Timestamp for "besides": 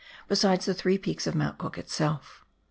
0.27-0.65